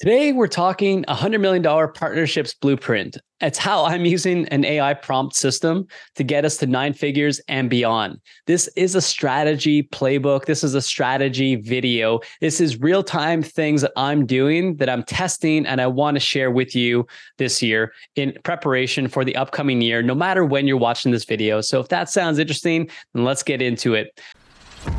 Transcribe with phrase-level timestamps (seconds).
[0.00, 3.18] Today, we're talking $100 million partnerships blueprint.
[3.40, 7.68] It's how I'm using an AI prompt system to get us to nine figures and
[7.68, 8.20] beyond.
[8.46, 10.44] This is a strategy playbook.
[10.44, 12.20] This is a strategy video.
[12.40, 16.20] This is real time things that I'm doing that I'm testing and I want to
[16.20, 17.04] share with you
[17.38, 21.60] this year in preparation for the upcoming year, no matter when you're watching this video.
[21.60, 24.16] So if that sounds interesting, then let's get into it.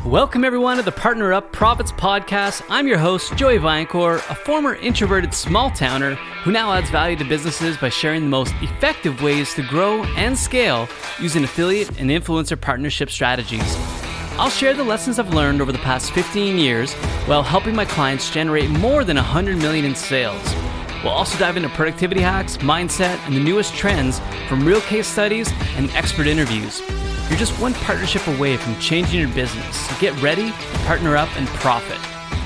[0.06, 2.64] Welcome, everyone, to the Partner Up Profits Podcast.
[2.70, 7.24] I'm your host, Joey Vaillancourt, a former introverted small towner who now adds value to
[7.24, 10.88] businesses by sharing the most effective ways to grow and scale
[11.20, 13.76] using affiliate and influencer partnership strategies.
[14.38, 16.94] I'll share the lessons I've learned over the past 15 years
[17.26, 20.42] while helping my clients generate more than 100 million in sales.
[21.04, 25.52] We'll also dive into productivity hacks, mindset, and the newest trends from real case studies
[25.76, 26.80] and expert interviews.
[27.30, 30.00] You're just one partnership away from changing your business.
[30.00, 30.50] Get ready,
[30.84, 31.96] partner up, and profit.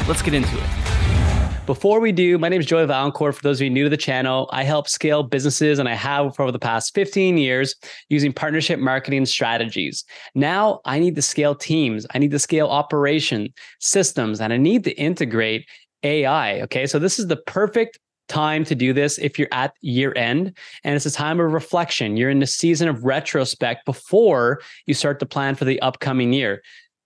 [0.07, 1.65] Let's get into it.
[1.65, 3.35] Before we do, my name is Joey Vaillancourt.
[3.35, 6.37] For those of you new to the channel, I help scale businesses and I have
[6.37, 7.75] for over the past 15 years
[8.11, 10.05] using partnership marketing strategies.
[10.35, 14.85] Now I need to scale teams, I need to scale operation systems, and I need
[14.85, 15.67] to integrate
[16.03, 16.61] AI.
[16.61, 16.87] Okay.
[16.87, 20.95] So this is the perfect time to do this if you're at year end and
[20.95, 22.17] it's a time of reflection.
[22.17, 26.63] You're in the season of retrospect before you start to plan for the upcoming year.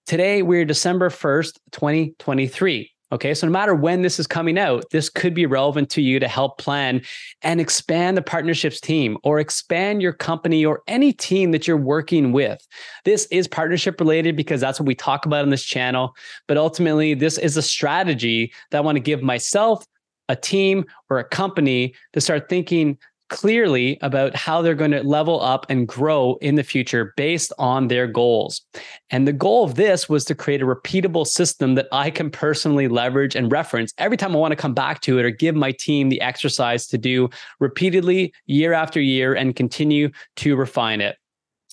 [0.07, 2.91] Today, we're December 1st, 2023.
[3.11, 6.21] Okay, so no matter when this is coming out, this could be relevant to you
[6.21, 7.01] to help plan
[7.41, 12.33] and expand the partnerships team or expand your company or any team that you're working
[12.33, 12.67] with.
[13.07, 16.15] This is partnership related because that's what we talk about on this channel.
[16.47, 19.87] But ultimately, this is a strategy that I want to give myself,
[20.29, 22.99] a team or a company to start thinking
[23.29, 27.89] clearly about how they're going to level up and grow in the future based on
[27.89, 28.63] their goals.
[29.11, 32.89] And the goal of this was to create a repeatable system that I can personally
[32.89, 35.73] leverage and reference every time I want to come back to it or give my
[35.73, 37.29] team the exercise to do
[37.61, 41.17] repeatedly year after year and continue to refine it.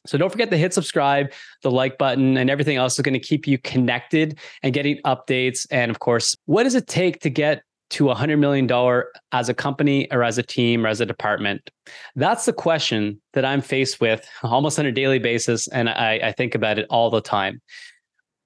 [0.06, 1.32] So don't forget to hit subscribe,
[1.64, 5.66] the like button, and everything else is going to keep you connected and getting updates.
[5.72, 9.54] And of course, what does it take to get to a $100 million as a
[9.54, 11.70] company or as a team or as a department?
[12.16, 15.68] That's the question that I'm faced with almost on a daily basis.
[15.68, 17.62] And I, I think about it all the time.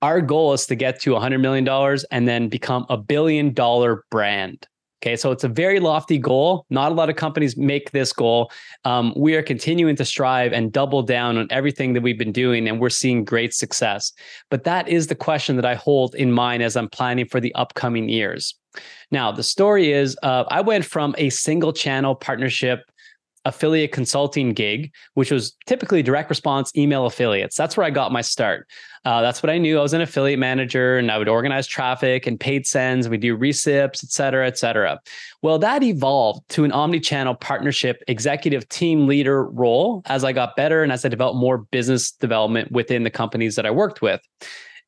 [0.02, 1.68] Our goal is to get to a $100 million
[2.12, 4.68] and then become a billion dollar brand.
[5.02, 6.66] Okay, so it's a very lofty goal.
[6.70, 8.52] Not a lot of companies make this goal.
[8.84, 12.68] Um, we are continuing to strive and double down on everything that we've been doing,
[12.68, 14.12] and we're seeing great success.
[14.50, 17.56] But that is the question that I hold in mind as I'm planning for the
[17.56, 18.56] upcoming years.
[19.12, 22.82] Now, the story is uh, I went from a single channel partnership
[23.46, 27.56] affiliate consulting gig, which was typically direct response email affiliates.
[27.56, 28.68] That's where I got my start.
[29.06, 29.80] Uh, that's what I knew.
[29.80, 33.08] I was an affiliate manager and I would organize traffic and paid sends.
[33.08, 35.00] We do recips, et cetera, et cetera.
[35.42, 40.84] Well, that evolved to an omni-channel partnership executive team leader role as I got better
[40.84, 44.20] and as I developed more business development within the companies that I worked with.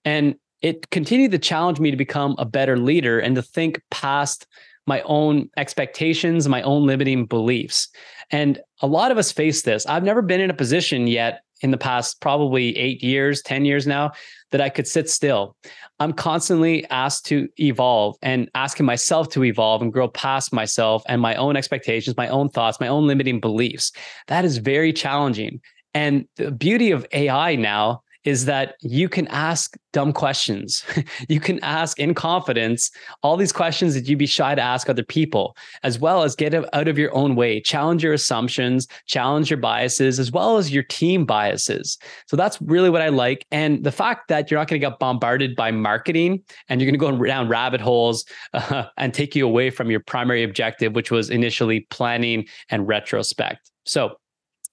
[0.03, 4.47] And it continued to challenge me to become a better leader and to think past
[4.87, 7.87] my own expectations, my own limiting beliefs.
[8.31, 9.85] And a lot of us face this.
[9.85, 13.85] I've never been in a position yet in the past probably eight years, 10 years
[13.85, 14.11] now,
[14.49, 15.55] that I could sit still.
[15.99, 21.21] I'm constantly asked to evolve and asking myself to evolve and grow past myself and
[21.21, 23.91] my own expectations, my own thoughts, my own limiting beliefs.
[24.27, 25.61] That is very challenging.
[25.93, 30.83] And the beauty of AI now is that you can ask dumb questions.
[31.27, 32.91] you can ask in confidence
[33.23, 36.53] all these questions that you'd be shy to ask other people, as well as get
[36.53, 40.83] out of your own way, challenge your assumptions, challenge your biases, as well as your
[40.83, 41.97] team biases.
[42.27, 43.45] So that's really what I like.
[43.51, 47.11] And the fact that you're not going to get bombarded by marketing and you're going
[47.11, 51.11] to go down rabbit holes uh, and take you away from your primary objective, which
[51.11, 53.71] was initially planning and retrospect.
[53.85, 54.15] So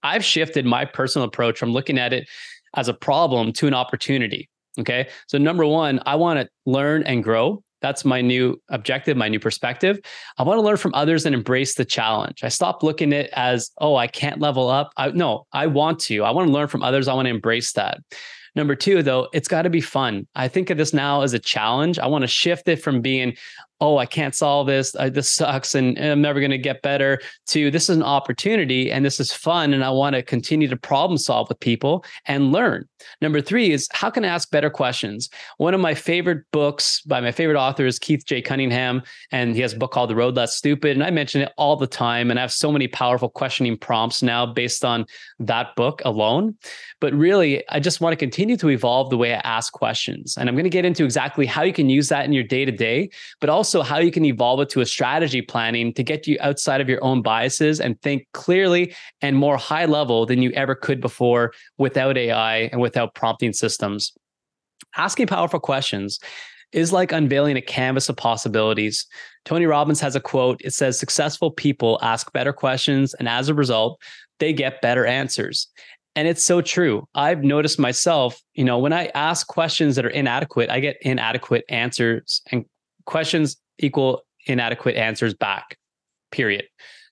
[0.02, 2.28] I've shifted my personal approach from looking at it
[2.74, 4.48] as a problem to an opportunity.
[4.78, 5.08] Okay.
[5.26, 7.62] So, number one, I want to learn and grow.
[7.80, 10.00] That's my new objective, my new perspective.
[10.36, 12.42] I want to learn from others and embrace the challenge.
[12.42, 14.90] I stop looking at it as, oh, I can't level up.
[14.96, 16.24] I, no, I want to.
[16.24, 17.06] I want to learn from others.
[17.06, 17.98] I want to embrace that.
[18.56, 20.26] Number two, though, it's got to be fun.
[20.34, 21.98] I think of this now as a challenge.
[21.98, 23.36] I want to shift it from being,
[23.80, 24.94] oh, I can't solve this.
[24.96, 28.02] Uh, this sucks and, and I'm never going to get better to this is an
[28.02, 29.72] opportunity and this is fun.
[29.72, 32.88] And I want to continue to problem solve with people and learn.
[33.20, 35.30] Number three is how can I ask better questions?
[35.58, 38.42] One of my favorite books by my favorite author is Keith J.
[38.42, 40.96] Cunningham, and he has a book called The Road Less Stupid.
[40.96, 42.30] And I mention it all the time.
[42.30, 45.06] And I have so many powerful questioning prompts now based on
[45.38, 46.56] that book alone.
[47.00, 50.36] But really, I just want to continue to evolve the way I ask questions.
[50.36, 52.64] And I'm going to get into exactly how you can use that in your day
[52.64, 53.10] to day,
[53.40, 56.38] but also also how you can evolve it to a strategy planning to get you
[56.40, 60.74] outside of your own biases and think clearly and more high level than you ever
[60.74, 64.14] could before without AI and without prompting systems.
[64.96, 66.18] Asking powerful questions
[66.72, 69.06] is like unveiling a canvas of possibilities.
[69.44, 70.62] Tony Robbins has a quote.
[70.64, 74.00] It says, Successful people ask better questions, and as a result,
[74.38, 75.68] they get better answers.
[76.16, 77.06] And it's so true.
[77.14, 81.64] I've noticed myself, you know, when I ask questions that are inadequate, I get inadequate
[81.68, 82.64] answers, and
[83.08, 85.76] questions equal inadequate answers back,
[86.30, 86.64] period.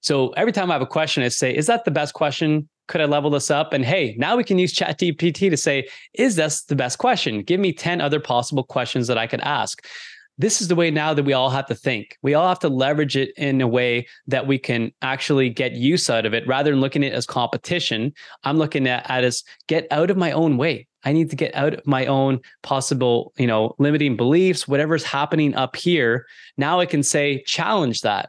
[0.02, 2.68] So every time I have a question, I say, Is that the best question?
[2.86, 3.72] Could I level this up?
[3.72, 7.42] And hey, now we can use ChatGPT to say, Is this the best question?
[7.42, 9.84] Give me 10 other possible questions that I could ask
[10.38, 12.18] this is the way now that we all have to think.
[12.22, 16.10] We all have to leverage it in a way that we can actually get use
[16.10, 18.12] out of it rather than looking at it as competition.
[18.44, 20.86] I'm looking at, at as get out of my own way.
[21.04, 25.54] I need to get out of my own possible, you know, limiting beliefs, whatever's happening
[25.54, 26.26] up here.
[26.56, 28.28] Now I can say, challenge that.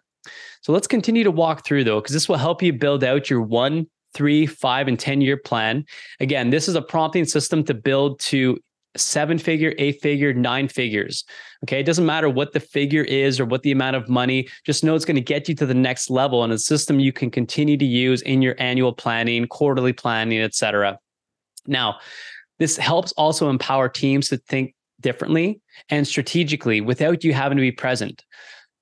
[0.61, 3.41] So let's continue to walk through though, because this will help you build out your
[3.41, 5.85] one, three, five, and 10 year plan.
[6.19, 8.59] Again, this is a prompting system to build to
[8.97, 11.23] seven figure, eight figure, nine figures.
[11.63, 11.79] Okay.
[11.79, 14.95] It doesn't matter what the figure is or what the amount of money, just know
[14.95, 17.77] it's going to get you to the next level and a system you can continue
[17.77, 20.99] to use in your annual planning, quarterly planning, etc.
[21.65, 21.97] Now,
[22.59, 27.71] this helps also empower teams to think differently and strategically without you having to be
[27.71, 28.23] present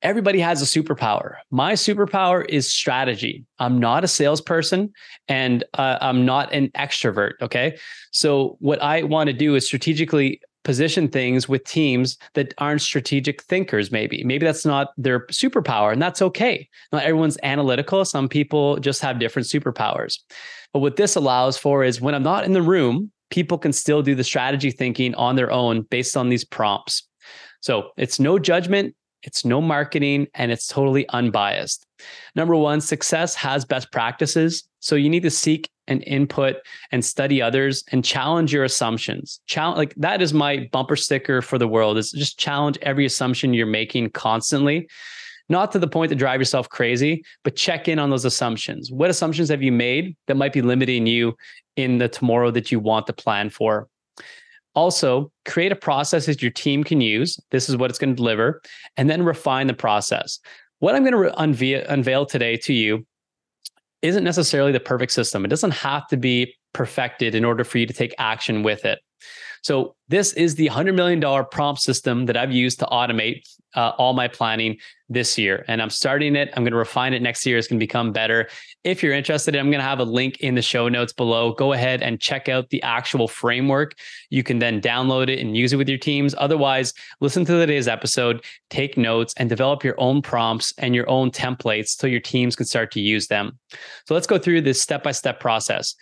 [0.01, 1.35] everybody has a superpower.
[1.51, 3.45] My superpower is strategy.
[3.59, 4.93] I'm not a salesperson
[5.27, 7.33] and uh, I'm not an extrovert.
[7.41, 7.77] Okay.
[8.11, 13.43] So, what I want to do is strategically position things with teams that aren't strategic
[13.43, 14.23] thinkers, maybe.
[14.23, 16.67] Maybe that's not their superpower, and that's okay.
[16.91, 18.03] Not everyone's analytical.
[18.03, 20.19] Some people just have different superpowers.
[20.73, 24.01] But what this allows for is when I'm not in the room, people can still
[24.01, 27.07] do the strategy thinking on their own based on these prompts.
[27.61, 31.85] So it's no judgment, it's no marketing and it's totally unbiased.
[32.35, 34.67] Number one, success has best practices.
[34.79, 36.57] So you need to seek and input
[36.91, 39.39] and study others and challenge your assumptions.
[39.47, 43.53] Challenge like that is my bumper sticker for the world is just challenge every assumption
[43.53, 44.87] you're making constantly.
[45.47, 48.91] Not to the point to drive yourself crazy, but check in on those assumptions.
[48.91, 51.35] What assumptions have you made that might be limiting you
[51.75, 53.87] in the tomorrow that you want to plan for?
[54.75, 57.39] Also, create a process that your team can use.
[57.51, 58.61] This is what it's going to deliver,
[58.97, 60.39] and then refine the process.
[60.79, 63.05] What I'm going to re- unveil, unveil today to you
[64.01, 65.45] isn't necessarily the perfect system.
[65.45, 68.99] It doesn't have to be perfected in order for you to take action with it.
[69.65, 71.19] So this is the $100 million
[71.49, 73.41] prompt system that I've used to automate
[73.73, 74.77] uh, all my planning
[75.09, 75.65] this year.
[75.67, 76.49] And I'm starting it.
[76.53, 77.57] I'm going to refine it next year.
[77.57, 78.47] It's going to become better.
[78.83, 81.51] If you're interested, I'm going to have a link in the show notes below.
[81.53, 83.95] Go ahead and check out the actual framework.
[84.29, 86.35] You can then download it and use it with your teams.
[86.37, 91.31] Otherwise, listen to today's episode, take notes, and develop your own prompts and your own
[91.31, 93.57] templates so your teams can start to use them.
[94.05, 95.95] So let's go through this step by step process.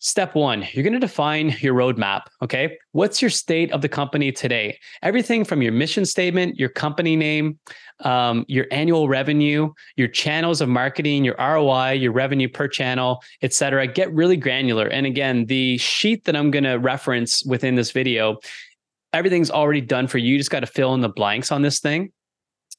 [0.00, 2.22] Step one, you're going to define your roadmap.
[2.40, 2.78] Okay.
[2.92, 4.78] What's your state of the company today?
[5.02, 7.58] Everything from your mission statement, your company name,
[8.04, 13.52] um, your annual revenue, your channels of marketing, your ROI, your revenue per channel, et
[13.52, 13.88] cetera.
[13.88, 14.86] Get really granular.
[14.86, 18.38] And again, the sheet that I'm going to reference within this video,
[19.12, 20.32] everything's already done for you.
[20.32, 22.12] You just got to fill in the blanks on this thing.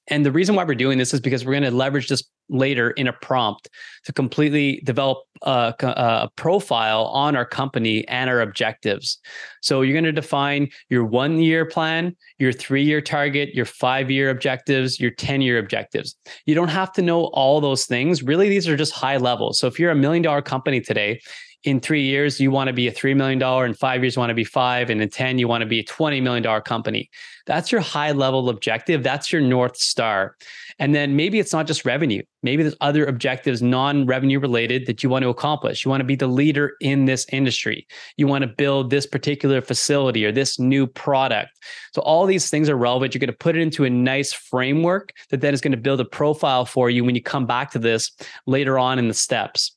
[0.10, 2.92] And the reason why we're doing this is because we're going to leverage this later
[2.92, 3.70] in a prompt
[4.06, 9.20] to completely develop a, a, profile on our company and our objectives.
[9.62, 14.10] So you're going to define your one year plan, your three year target, your five
[14.10, 16.16] year objectives, your 10 year objectives.
[16.46, 18.24] You don't have to know all those things.
[18.24, 19.54] Really, these are just high level.
[19.54, 21.22] So if you're a million dollar company today,
[21.64, 24.30] in three years, you want to be a $3 million, in five years, you want
[24.30, 27.10] to be five, and in 10, you want to be a $20 million company.
[27.46, 29.04] That's your high level objective.
[29.04, 30.36] That's your North Star.
[30.78, 32.22] And then maybe it's not just revenue.
[32.44, 35.84] Maybe there's other objectives, non revenue related, that you want to accomplish.
[35.84, 37.86] You want to be the leader in this industry.
[38.16, 41.50] You want to build this particular facility or this new product.
[41.94, 43.14] So, all these things are relevant.
[43.14, 46.00] You're going to put it into a nice framework that then is going to build
[46.00, 48.12] a profile for you when you come back to this
[48.46, 49.76] later on in the steps.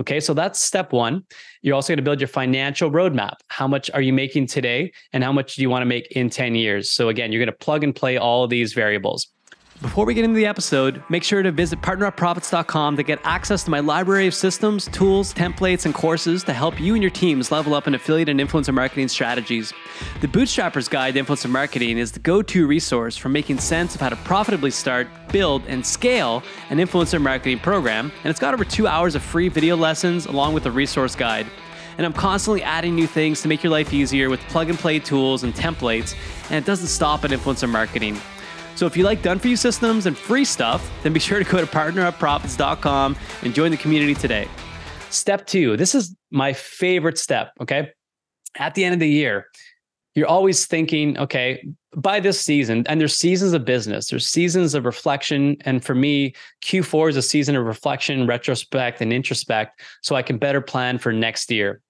[0.00, 1.24] Okay, so that's step one.
[1.62, 3.34] You're also going to build your financial roadmap.
[3.48, 6.30] How much are you making today, and how much do you want to make in
[6.30, 6.90] 10 years?
[6.90, 9.28] So, again, you're going to plug and play all these variables.
[9.82, 13.70] Before we get into the episode, make sure to visit partnerupprofits.com to get access to
[13.70, 17.74] my library of systems, tools, templates, and courses to help you and your teams level
[17.74, 19.72] up in affiliate and influencer marketing strategies.
[20.20, 24.00] The Bootstrapper's Guide to Influencer Marketing is the go to resource for making sense of
[24.00, 28.12] how to profitably start, build, and scale an influencer marketing program.
[28.22, 31.46] And it's got over two hours of free video lessons along with a resource guide
[31.96, 34.98] and I'm constantly adding new things to make your life easier with plug and play
[34.98, 36.16] tools and templates,
[36.46, 38.20] and it doesn't stop at influencer marketing.
[38.76, 41.50] So if you like done for you systems and free stuff, then be sure to
[41.50, 44.48] go to partnerupprofits.com and join the community today.
[45.10, 47.52] Step two this is my favorite step.
[47.60, 47.90] Okay.
[48.56, 49.46] At the end of the year,
[50.14, 51.66] you're always thinking, okay,
[51.96, 55.56] by this season, and there's seasons of business, there's seasons of reflection.
[55.62, 59.70] And for me, Q4 is a season of reflection, retrospect, and introspect,
[60.02, 61.80] so I can better plan for next year.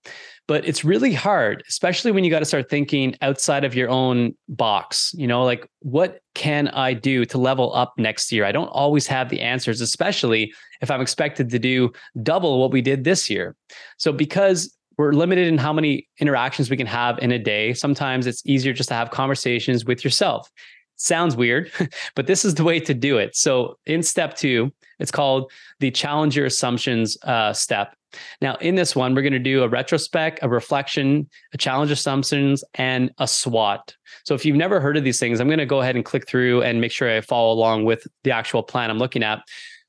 [0.47, 4.35] But it's really hard, especially when you got to start thinking outside of your own
[4.49, 5.13] box.
[5.17, 8.45] You know, like what can I do to level up next year?
[8.45, 12.83] I don't always have the answers, especially if I'm expected to do double what we
[12.83, 13.57] did this year.
[13.97, 17.75] So, because we're limited in how many interactions we can have in a day.
[17.75, 20.51] Sometimes it's easier just to have conversations with yourself.
[20.97, 21.71] Sounds weird,
[22.15, 23.37] but this is the way to do it.
[23.37, 27.97] So, in step two, it's called the challenge your assumptions uh, step.
[28.41, 32.63] Now, in this one, we're going to do a retrospect, a reflection, a challenge assumptions,
[32.75, 33.97] and a SWOT.
[34.25, 36.29] So, if you've never heard of these things, I'm going to go ahead and click
[36.29, 39.41] through and make sure I follow along with the actual plan I'm looking at.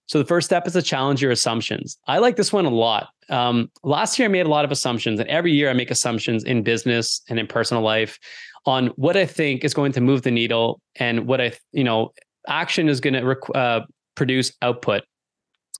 [0.07, 1.97] So the first step is to challenge your assumptions.
[2.07, 3.09] I like this one a lot.
[3.29, 6.43] Um, last year, I made a lot of assumptions, and every year I make assumptions
[6.43, 8.19] in business and in personal life
[8.65, 12.11] on what I think is going to move the needle and what I, you know,
[12.47, 15.03] action is going to uh, produce output.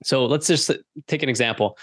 [0.04, 0.70] So let's just
[1.06, 1.76] take an example.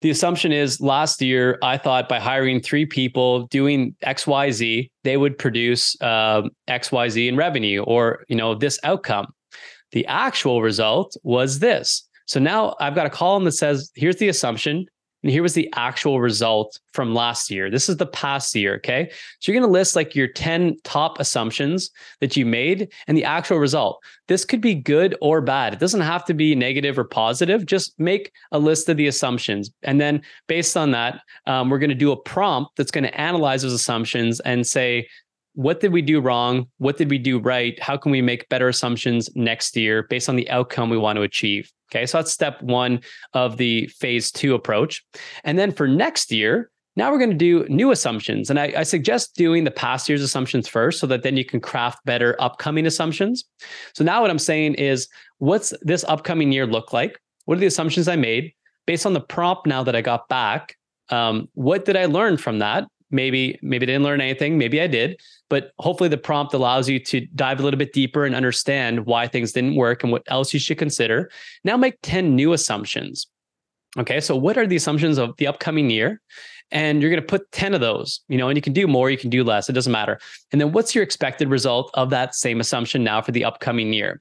[0.00, 5.36] The assumption is last year, I thought by hiring three people doing XYZ, they would
[5.36, 9.26] produce um, XYZ in revenue or, you know, this outcome.
[9.90, 12.06] The actual result was this.
[12.26, 14.86] So now I've got a column that says, here's the assumption.
[15.22, 17.70] And here was the actual result from last year.
[17.70, 18.76] This is the past year.
[18.76, 19.10] Okay.
[19.40, 23.24] So you're going to list like your 10 top assumptions that you made and the
[23.24, 24.02] actual result.
[24.28, 25.72] This could be good or bad.
[25.72, 27.66] It doesn't have to be negative or positive.
[27.66, 29.70] Just make a list of the assumptions.
[29.82, 33.20] And then based on that, um, we're going to do a prompt that's going to
[33.20, 35.08] analyze those assumptions and say,
[35.58, 36.68] what did we do wrong?
[36.78, 37.76] What did we do right?
[37.82, 41.22] How can we make better assumptions next year based on the outcome we want to
[41.22, 41.72] achieve?
[41.90, 43.00] Okay, so that's step one
[43.32, 45.04] of the phase two approach.
[45.42, 48.50] And then for next year, now we're going to do new assumptions.
[48.50, 51.58] And I, I, suggest doing the past year's assumptions first so that then you can
[51.60, 53.42] craft better upcoming assumptions.
[53.94, 57.18] So now what I'm saying is, what's this upcoming year look like?
[57.46, 58.52] What are the assumptions I made?
[58.86, 60.76] Based on the prompt now that I got back,
[61.08, 62.86] um, what did I learn from that?
[63.10, 64.58] Maybe maybe didn't learn anything.
[64.58, 68.24] Maybe i did but hopefully the prompt allows you to dive a little bit deeper
[68.24, 71.30] and understand why things didn't work and what else you should consider.
[71.64, 73.26] Now make 10 new assumptions.
[73.98, 76.20] Okay so what are the assumptions of the upcoming year?
[76.70, 79.10] And you're going to put 10 of those you know and you can do more
[79.10, 80.18] you can do less it doesn't matter.
[80.52, 84.20] And then what's your expected result of that same assumption now for the upcoming year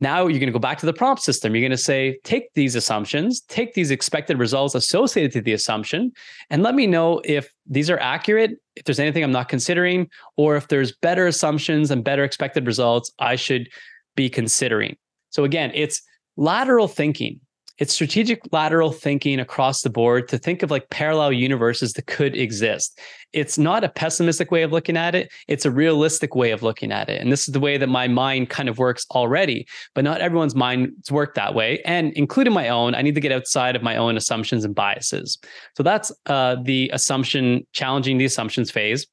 [0.00, 1.54] now you're going to go back to the prompt system.
[1.54, 6.12] You're going to say, take these assumptions, take these expected results associated to the assumption,
[6.50, 10.56] and let me know if these are accurate, if there's anything I'm not considering, or
[10.56, 13.68] if there's better assumptions and better expected results I should
[14.16, 14.96] be considering.
[15.30, 16.02] So again, it's
[16.36, 17.40] lateral thinking
[17.78, 22.36] it's strategic lateral thinking across the board to think of like parallel universes that could
[22.36, 23.00] exist.
[23.32, 26.92] It's not a pessimistic way of looking at it, it's a realistic way of looking
[26.92, 27.20] at it.
[27.20, 30.54] And this is the way that my mind kind of works already, but not everyone's
[30.54, 31.80] minds work that way.
[31.84, 35.38] And including my own, I need to get outside of my own assumptions and biases.
[35.76, 39.06] So that's uh, the assumption, challenging the assumptions phase.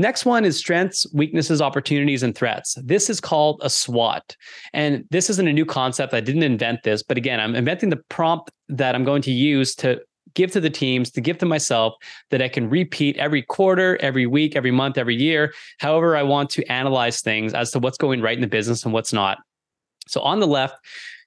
[0.00, 2.74] Next one is strengths, weaknesses, opportunities, and threats.
[2.82, 4.34] This is called a SWOT.
[4.72, 6.14] And this isn't a new concept.
[6.14, 9.74] I didn't invent this, but again, I'm inventing the prompt that I'm going to use
[9.76, 10.00] to
[10.34, 11.92] give to the teams, to give to myself
[12.30, 16.48] that I can repeat every quarter, every week, every month, every year, however I want
[16.50, 19.36] to analyze things as to what's going right in the business and what's not.
[20.08, 20.76] So on the left,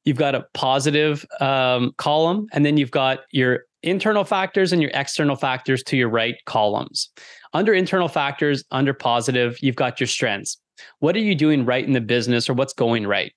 [0.03, 4.91] you've got a positive um, column, and then you've got your internal factors and your
[4.93, 7.09] external factors to your right columns.
[7.53, 10.57] Under internal factors, under positive, you've got your strengths.
[10.99, 13.33] What are you doing right in the business or what's going right?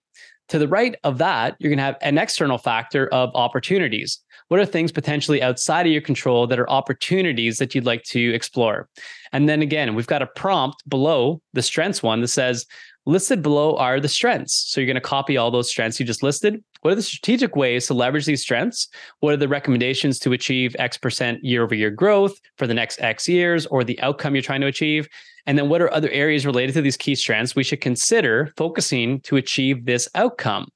[0.49, 4.21] To the right of that, you're going to have an external factor of opportunities.
[4.49, 8.33] What are things potentially outside of your control that are opportunities that you'd like to
[8.33, 8.89] explore?
[9.33, 12.65] And then again, we've got a prompt below the strengths one that says,
[13.07, 14.67] listed below are the strengths.
[14.69, 16.63] So you're going to copy all those strengths you just listed.
[16.83, 18.89] What are the strategic ways to leverage these strengths?
[19.21, 23.01] What are the recommendations to achieve X percent year over year growth for the next
[23.01, 25.09] X years or the outcome you're trying to achieve?
[25.47, 29.21] And then what are other areas related to these key strengths we should consider focusing
[29.21, 30.69] to achieve this outcome?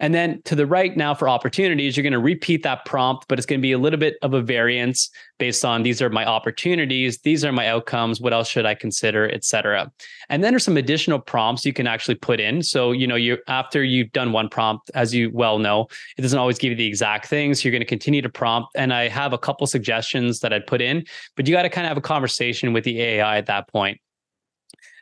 [0.00, 3.38] And then to the right now for opportunities, you're going to repeat that prompt, but
[3.38, 6.24] it's going to be a little bit of a variance based on these are my
[6.24, 9.90] opportunities, these are my outcomes, what else should I consider, et cetera.
[10.28, 12.62] And then there's some additional prompts you can actually put in.
[12.62, 16.38] So, you know, you after you've done one prompt, as you well know, it doesn't
[16.38, 17.64] always give you the exact things.
[17.64, 18.70] You're going to continue to prompt.
[18.74, 21.04] And I have a couple suggestions that I'd put in,
[21.36, 24.00] but you got to kind of have a conversation with the AI at that point.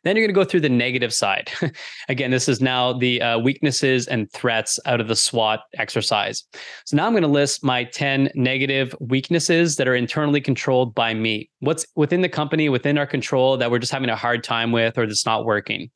[0.09, 1.51] Then you're going to go through the negative side.
[2.09, 6.45] Again, this is now the uh, weaknesses and threats out of the SWOT exercise.
[6.87, 11.13] So now I'm going to list my 10 negative weaknesses that are internally controlled by
[11.13, 11.51] me.
[11.61, 14.97] What's within the company, within our control that we're just having a hard time with
[14.97, 15.91] or that's not working.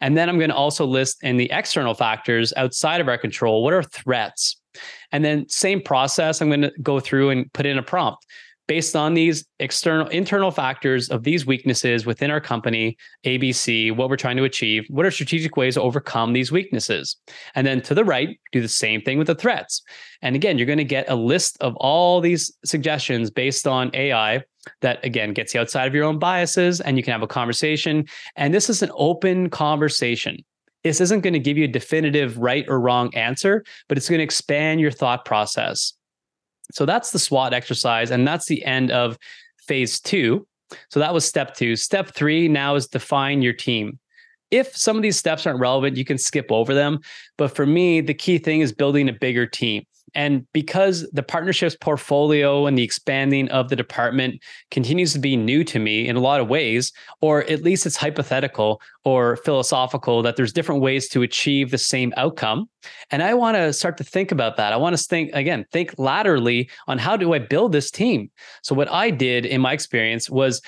[0.00, 3.64] And then I'm going to also list in the external factors outside of our control
[3.64, 4.60] what are threats?
[5.10, 8.24] And then same process, I'm going to go through and put in a prompt
[8.66, 14.16] based on these external internal factors of these weaknesses within our company abc what we're
[14.16, 17.16] trying to achieve what are strategic ways to overcome these weaknesses?
[17.54, 19.82] And then to the right do the same thing with the threats.
[20.22, 24.42] And again you're going to get a list of all these suggestions based on ai
[24.80, 28.04] that again gets you outside of your own biases and you can have a conversation.
[28.36, 30.44] And this is an open conversation.
[30.82, 34.18] This isn't going to give you a definitive right or wrong answer but it's going
[34.18, 35.95] to expand your thought process
[36.72, 39.18] so that's the SWOT exercise, and that's the end of
[39.66, 40.46] phase two.
[40.90, 41.76] So that was step two.
[41.76, 43.98] Step three now is define your team.
[44.50, 47.00] If some of these steps aren't relevant, you can skip over them.
[47.36, 49.84] But for me, the key thing is building a bigger team.
[50.16, 55.62] And because the partnerships portfolio and the expanding of the department continues to be new
[55.64, 60.36] to me in a lot of ways, or at least it's hypothetical or philosophical that
[60.36, 62.66] there's different ways to achieve the same outcome.
[63.10, 64.72] And I want to start to think about that.
[64.72, 68.30] I want to think, again, think laterally on how do I build this team?
[68.62, 70.62] So, what I did in my experience was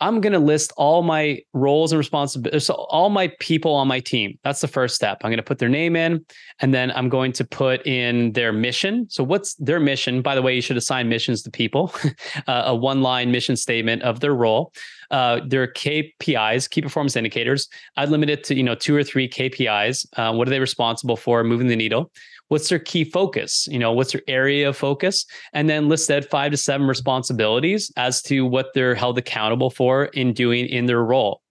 [0.00, 4.00] I'm going to list all my roles and responsibilities, so all my people on my
[4.00, 4.38] team.
[4.44, 5.18] That's the first step.
[5.22, 6.24] I'm going to put their name in,
[6.60, 9.06] and then I'm going to put in their mission.
[9.10, 10.22] So, what's their mission?
[10.22, 11.92] By the way, you should assign missions to people,
[12.46, 14.72] uh, a one line mission statement of their role.
[15.10, 17.66] Uh, their KPIs, key performance indicators.
[17.96, 20.06] I'd limit it to you know two or three KPIs.
[20.16, 22.12] Uh, what are they responsible for moving the needle?
[22.48, 23.66] What's their key focus?
[23.70, 25.24] You know what's their area of focus?
[25.52, 30.06] And then list that five to seven responsibilities as to what they're held accountable for
[30.06, 31.42] in doing in their role.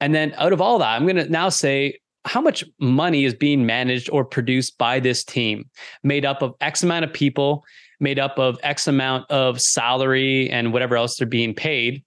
[0.00, 3.34] And then out of all that i'm going to now say how much money is
[3.34, 5.68] being managed or produced by this team
[6.02, 7.64] made up of x amount of people
[7.98, 12.02] made up of x amount of salary and whatever else they're being paid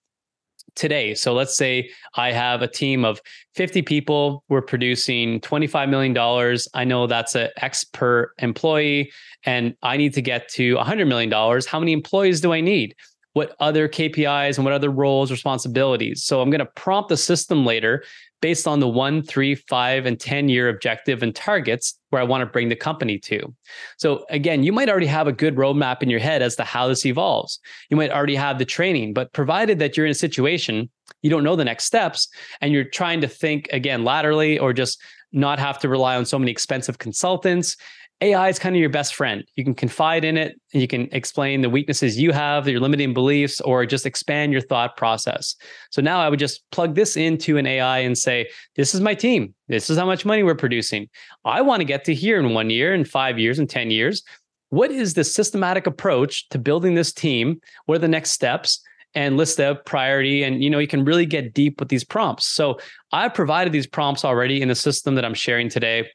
[0.75, 1.13] today.
[1.13, 3.21] So let's say I have a team of
[3.55, 4.43] 50 people.
[4.49, 6.57] We're producing $25 million.
[6.73, 9.11] I know that's a X per employee,
[9.45, 11.31] and I need to get to $100 million.
[11.31, 12.95] How many employees do I need?
[13.33, 16.23] What other KPIs and what other roles, responsibilities?
[16.23, 18.03] So I'm going to prompt the system later
[18.43, 22.41] based on the one, three, five, and 10 year objective and targets where I want
[22.41, 23.55] to bring the company to.
[23.97, 26.89] So, again, you might already have a good roadmap in your head as to how
[26.89, 27.57] this evolves.
[27.89, 30.89] You might already have the training, but provided that you're in a situation
[31.21, 32.27] you don't know the next steps
[32.59, 35.01] and you're trying to think again laterally or just
[35.31, 37.77] not have to rely on so many expensive consultants
[38.23, 39.43] AI is kind of your best friend.
[39.57, 43.59] You can confide in it, you can explain the weaknesses you have, your limiting beliefs,
[43.59, 45.57] or just expand your thought process.
[45.91, 49.13] So now I would just plug this into an AI and say, This is my
[49.13, 49.53] team.
[49.67, 51.09] This is how much money we're producing.
[51.43, 54.23] I want to get to here in one year, in five years, in 10 years.
[54.69, 57.59] What is the systematic approach to building this team?
[57.87, 58.81] What are the next steps?
[59.15, 62.47] and list the priority and you know you can really get deep with these prompts
[62.47, 62.79] so
[63.11, 66.09] i've provided these prompts already in the system that i'm sharing today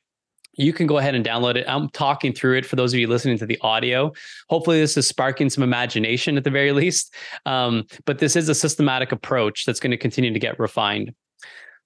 [0.58, 1.64] you can go ahead and download it.
[1.68, 4.12] I'm talking through it for those of you listening to the audio.
[4.48, 7.14] Hopefully, this is sparking some imagination at the very least.
[7.46, 11.14] Um, but this is a systematic approach that's going to continue to get refined.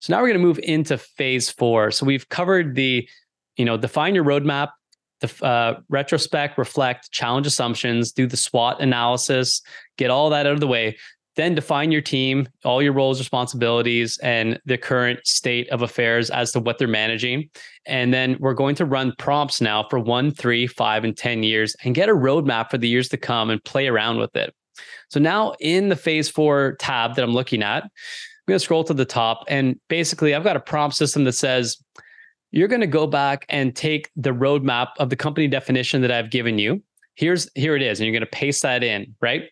[0.00, 1.92] So now we're going to move into phase four.
[1.92, 3.08] So we've covered the,
[3.56, 4.70] you know, define your roadmap,
[5.20, 9.62] the uh, retrospect, reflect, challenge assumptions, do the SWOT analysis,
[9.98, 10.96] get all that out of the way
[11.36, 16.52] then define your team, all your roles, responsibilities, and the current state of affairs as
[16.52, 17.48] to what they're managing.
[17.86, 21.74] And then we're going to run prompts now for one, three, five, and 10 years
[21.84, 24.54] and get a roadmap for the years to come and play around with it.
[25.08, 27.90] So now in the phase four tab that I'm looking at, I'm
[28.46, 29.44] going to scroll to the top.
[29.48, 31.78] And basically, I've got a prompt system that says,
[32.50, 36.30] you're going to go back and take the roadmap of the company definition that I've
[36.30, 36.82] given you.
[37.14, 39.44] Here's here it is, and you're going to paste that in, right?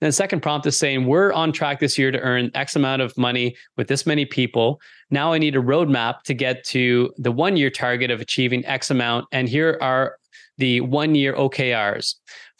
[0.00, 3.02] Then the second prompt is saying, we're on track this year to earn X amount
[3.02, 4.80] of money with this many people.
[5.10, 8.90] Now I need a roadmap to get to the one year target of achieving X
[8.90, 9.26] amount.
[9.32, 10.16] And here are
[10.58, 12.14] the one year OKRs.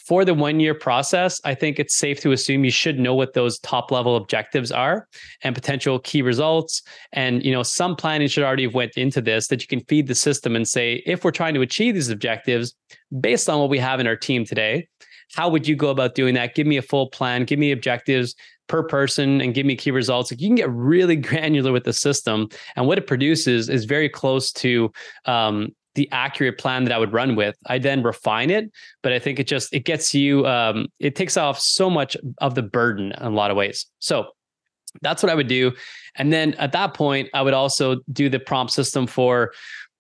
[0.07, 3.33] For the one year process, I think it's safe to assume you should know what
[3.33, 5.09] those top level objectives are
[5.41, 6.83] and potential key results.
[7.15, 10.07] And you know, some planning should already have went into this that you can feed
[10.07, 12.75] the system and say, if we're trying to achieve these objectives
[13.19, 14.89] based on what we have in our team today,
[15.35, 16.55] how would you go about doing that?
[16.55, 18.35] Give me a full plan, give me objectives
[18.69, 20.31] per person and give me key results.
[20.31, 22.49] Like you can get really granular with the system.
[22.77, 24.91] And what it produces is very close to
[25.27, 27.57] um, the accurate plan that I would run with.
[27.67, 28.71] I then refine it,
[29.03, 32.55] but I think it just it gets you um, it takes off so much of
[32.55, 33.87] the burden in a lot of ways.
[33.99, 34.29] So
[35.03, 35.73] That's what I would do.
[36.17, 39.53] And then at that point, I would also do the prompt system for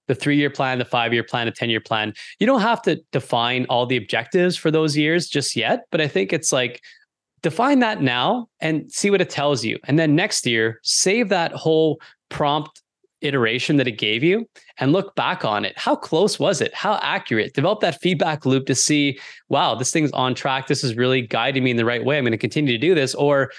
[0.06, 2.12] the three year plan, the five year plan, the 10 year plan.
[2.38, 6.08] You don't have to define all the objectives for those years just yet, but I
[6.08, 6.82] think it's like
[7.42, 9.78] define that now and see what it tells you.
[9.84, 12.82] And then next year, save that whole prompt
[13.20, 15.76] iteration that it gave you and look back on it.
[15.76, 16.74] How close was it?
[16.74, 17.54] How accurate?
[17.54, 20.66] Develop that feedback loop to see, wow, this thing's on track.
[20.66, 22.18] This is really guiding me in the right way.
[22.18, 23.14] I'm going to continue to do this.
[23.14, 23.50] Or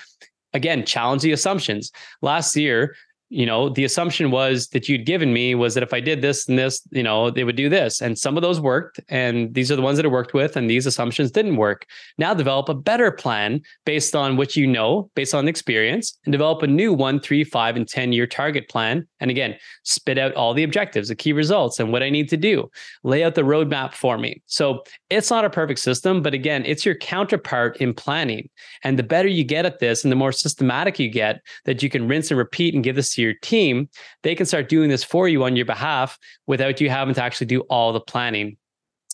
[0.54, 1.92] again, challenge the assumptions.
[2.22, 2.96] Last year,
[3.30, 6.48] you know, the assumption was that you'd given me was that if I did this
[6.48, 8.00] and this, you know, they would do this.
[8.00, 9.00] And some of those worked.
[9.10, 10.56] And these are the ones that it worked with.
[10.56, 11.88] And these assumptions didn't work.
[12.20, 16.62] Now develop a better plan based on what you know, based on experience, and develop
[16.62, 19.08] a new one, three, five, and 10 year target plan.
[19.20, 22.38] And again, spit out all the objectives, the key results, and what I need to
[22.38, 22.70] do.
[23.04, 24.44] Lay out the roadmap for me.
[24.46, 28.50] So it's not a perfect system, but again, it's your counterpart in planning.
[28.84, 31.90] And the better you get at this and the more systematic you get, that you
[31.90, 33.89] can rinse and repeat and give this to your team,
[34.23, 37.47] they can start doing this for you on your behalf without you having to actually
[37.47, 38.58] do all the planning.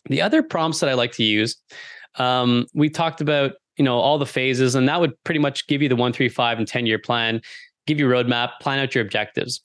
[0.06, 1.56] The other prompts that I like to use,
[2.16, 5.82] um, we talked about you know all the phases, and that would pretty much give
[5.82, 7.40] you the one, three, five, and ten year plan,
[7.86, 9.60] give you roadmap, plan out your objectives.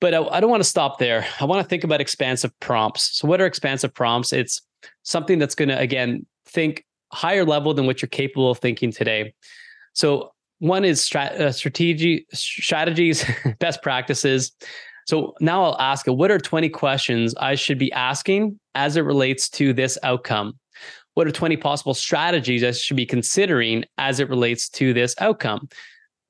[0.00, 1.26] But I, I don't want to stop there.
[1.40, 3.18] I want to think about expansive prompts.
[3.18, 4.32] So, what are expansive prompts?
[4.32, 4.62] It's
[5.02, 9.34] something that's going to again think higher level than what you're capable of thinking today.
[9.92, 13.24] So one is strat- uh, strategy strategies,
[13.60, 14.52] best practices.
[15.06, 19.48] So now I'll ask what are 20 questions I should be asking as it relates
[19.50, 20.58] to this outcome?
[21.14, 25.68] What are 20 possible strategies I should be considering as it relates to this outcome?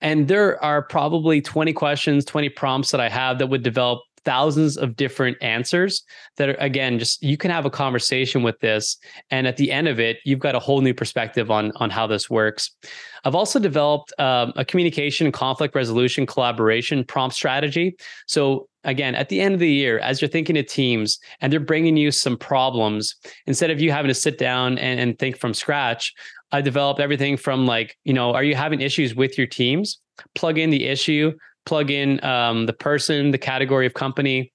[0.01, 4.77] And there are probably 20 questions, 20 prompts that I have that would develop thousands
[4.77, 6.03] of different answers
[6.37, 8.99] that are again just you can have a conversation with this
[9.31, 12.07] and at the end of it you've got a whole new perspective on on how
[12.07, 12.77] this works.
[13.25, 17.97] I've also developed um, a communication conflict resolution collaboration prompt strategy.
[18.27, 21.59] So again at the end of the year as you're thinking of teams and they're
[21.59, 25.53] bringing you some problems instead of you having to sit down and, and think from
[25.55, 26.13] scratch
[26.53, 29.99] i developed everything from like you know are you having issues with your teams?
[30.35, 31.33] Plug in the issue
[31.69, 34.51] plug in um, the person, the category of company,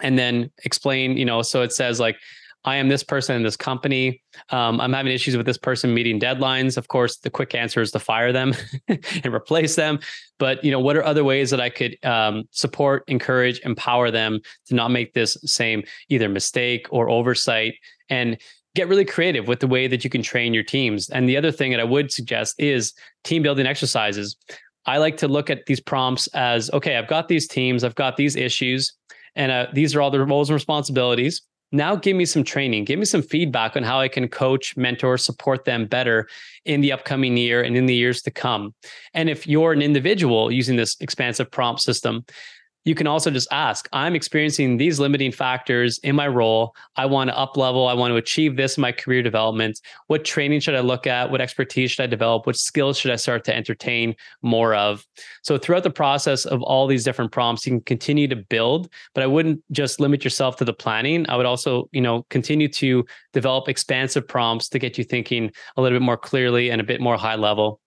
[0.00, 2.16] and then explain, you know, so it says like,
[2.64, 4.22] I am this person in this company.
[4.50, 6.76] Um, I'm having issues with this person meeting deadlines.
[6.76, 8.54] Of course, the quick answer is to fire them
[8.88, 9.98] and replace them.
[10.38, 14.38] But you know, what are other ways that I could um, support, encourage, empower them
[14.66, 17.74] to not make this same either mistake or oversight?
[18.10, 18.36] And
[18.74, 21.10] get really creative with the way that you can train your teams.
[21.10, 22.92] And the other thing that I would suggest is
[23.24, 24.36] team building exercises.
[24.86, 28.16] I like to look at these prompts as okay, I've got these teams, I've got
[28.16, 28.92] these issues,
[29.36, 31.42] and uh, these are all the roles and responsibilities.
[31.74, 35.16] Now, give me some training, give me some feedback on how I can coach, mentor,
[35.16, 36.28] support them better
[36.66, 38.74] in the upcoming year and in the years to come.
[39.14, 42.26] And if you're an individual using this expansive prompt system,
[42.84, 46.74] you can also just ask i'm experiencing these limiting factors in my role.
[46.96, 49.80] I want to up level i want to achieve this in my career development.
[50.06, 51.30] What training should i look at?
[51.30, 52.46] What expertise should i develop?
[52.46, 55.06] What skills should i start to entertain more of?
[55.42, 59.22] So throughout the process of all these different prompts you can continue to build but
[59.22, 61.28] i wouldn't just limit yourself to the planning.
[61.28, 65.82] I would also you know continue to develop expansive prompts to get you thinking a
[65.82, 67.80] little bit more clearly and a bit more high level.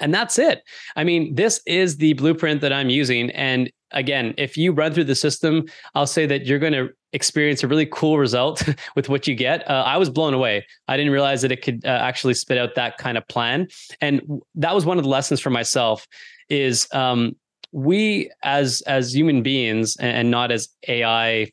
[0.00, 0.62] And that's it.
[0.94, 3.30] I mean, this is the blueprint that I'm using.
[3.30, 7.62] And again, if you run through the system, I'll say that you're going to experience
[7.62, 9.68] a really cool result with what you get.
[9.68, 10.66] Uh, I was blown away.
[10.88, 13.68] I didn't realize that it could uh, actually spit out that kind of plan.
[14.00, 16.06] And that was one of the lessons for myself
[16.48, 17.36] is um,
[17.72, 21.50] we as as human beings and not as AI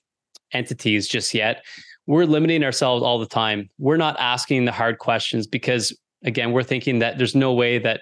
[0.52, 1.64] entities just yet,
[2.06, 3.70] we're limiting ourselves all the time.
[3.78, 8.02] We're not asking the hard questions because again, we're thinking that there's no way that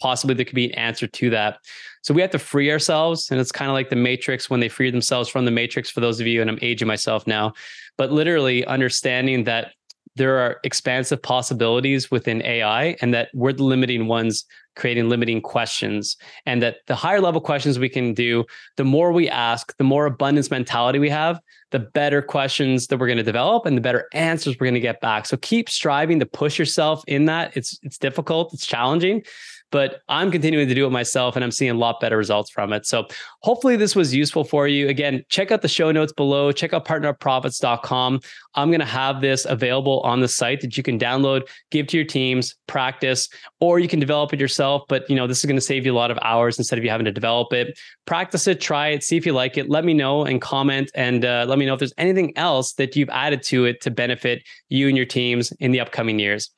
[0.00, 1.58] possibly there could be an answer to that.
[2.02, 3.30] So we have to free ourselves.
[3.30, 6.00] And it's kind of like the Matrix when they free themselves from the Matrix, for
[6.00, 7.52] those of you, and I'm aging myself now,
[7.98, 9.72] but literally understanding that
[10.16, 14.44] there are expansive possibilities within AI and that we're the limiting ones
[14.76, 16.16] creating limiting questions.
[16.46, 18.44] And that the higher level questions we can do,
[18.76, 23.06] the more we ask, the more abundance mentality we have, the better questions that we're
[23.06, 25.26] going to develop and the better answers we're going to get back.
[25.26, 27.56] So keep striving to push yourself in that.
[27.56, 29.22] It's it's difficult, it's challenging,
[29.70, 32.72] but I'm continuing to do it myself and I'm seeing a lot better results from
[32.72, 32.86] it.
[32.86, 33.06] So
[33.42, 34.88] hopefully this was useful for you.
[34.88, 38.20] Again, check out the show notes below, check out partnerprofits.com.
[38.54, 41.96] I'm going to have this available on the site that you can download, give to
[41.96, 43.28] your teams, practice,
[43.60, 44.82] or you can develop it yourself.
[44.88, 46.84] But you know, this is going to save you a lot of hours instead of
[46.84, 47.78] you having to develop it.
[48.06, 49.70] Practice it, try it, see if you like it.
[49.70, 52.96] Let me know and comment and uh, let me know if there's anything else that
[52.96, 56.50] you've added to it to benefit you and your teams in the upcoming years.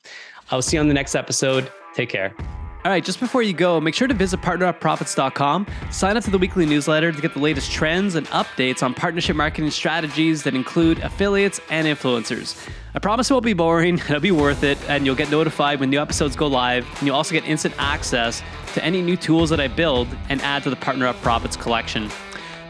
[0.51, 1.71] I'll see you on the next episode.
[1.95, 2.62] Take care.
[2.85, 5.67] All right, just before you go, make sure to visit partnerupprofits.com.
[5.89, 9.37] Sign up to the weekly newsletter to get the latest trends and updates on partnership
[9.37, 12.61] marketing strategies that include affiliates and influencers.
[12.93, 15.91] I promise it won't be boring, it'll be worth it, and you'll get notified when
[15.91, 16.85] new episodes go live.
[16.97, 18.43] And you'll also get instant access
[18.73, 22.09] to any new tools that I build and add to the Partner Up Profits collection.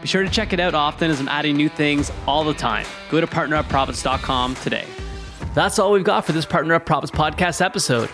[0.00, 2.86] Be sure to check it out often as I'm adding new things all the time.
[3.10, 4.86] Go to partnerupprofits.com today.
[5.54, 8.08] That's all we've got for this Partner Up Profits podcast episode.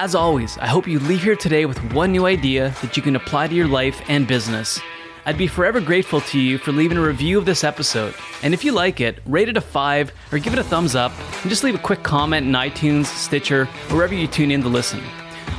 [0.00, 3.16] As always, I hope you leave here today with one new idea that you can
[3.16, 4.78] apply to your life and business.
[5.26, 8.14] I'd be forever grateful to you for leaving a review of this episode.
[8.44, 11.10] And if you like it, rate it a five or give it a thumbs up
[11.42, 15.02] and just leave a quick comment in iTunes, Stitcher, wherever you tune in to listen.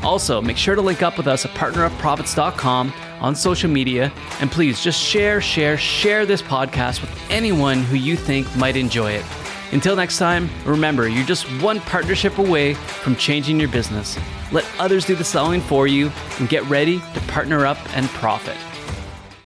[0.04, 4.10] Also, make sure to link up with us at partnerupprofits.com on social media.
[4.39, 9.12] And please just share, share, share this podcast with anyone who you think might enjoy
[9.12, 9.25] it.
[9.71, 14.17] Until next time, remember you're just one partnership away from changing your business.
[14.51, 18.58] Let others do the selling for you and get ready to partner up and profit.